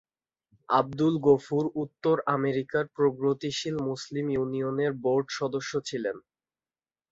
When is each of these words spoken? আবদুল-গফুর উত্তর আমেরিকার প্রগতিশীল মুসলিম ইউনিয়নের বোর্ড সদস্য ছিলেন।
আবদুল-গফুর 0.69 1.65
উত্তর 1.83 2.15
আমেরিকার 2.35 2.83
প্রগতিশীল 2.95 3.75
মুসলিম 3.89 4.25
ইউনিয়নের 4.31 4.91
বোর্ড 5.03 5.27
সদস্য 5.39 5.71
ছিলেন। 5.89 6.17